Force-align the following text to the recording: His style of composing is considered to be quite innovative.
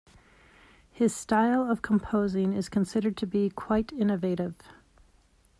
His 0.91 1.15
style 1.15 1.69
of 1.69 1.83
composing 1.83 2.53
is 2.53 2.69
considered 2.69 3.15
to 3.17 3.27
be 3.27 3.51
quite 3.51 3.93
innovative. 3.93 4.55